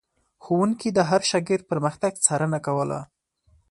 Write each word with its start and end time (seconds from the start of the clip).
ښوونکي 0.43 0.89
د 0.93 0.99
هر 1.09 1.21
شاګرد 1.29 1.63
پرمختګ 1.71 2.11
څارنه 2.25 2.59
کوله. 2.65 2.99